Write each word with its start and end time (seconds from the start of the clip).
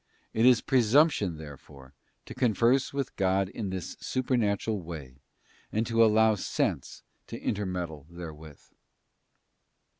It 0.33 0.47
is 0.47 0.61
presumption 0.61 1.37
therefore 1.37 1.93
to 2.25 2.33
converse 2.33 2.91
with 2.91 3.15
God 3.17 3.49
in 3.49 3.69
this 3.69 3.95
supernatural 3.99 4.81
way 4.81 5.17
and 5.71 5.85
to 5.85 6.03
allow 6.03 6.33
sense 6.33 7.03
to 7.27 7.39
intermeddle 7.39 8.07
therewith. 8.09 8.63